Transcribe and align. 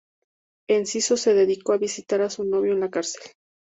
Enciso 0.67 1.15
se 1.15 1.35
dedicó 1.35 1.73
a 1.73 1.77
visitar 1.77 2.21
a 2.21 2.31
su 2.31 2.43
novio 2.43 2.73
en 2.73 2.79
la 2.79 2.89
cárcel. 2.89 3.21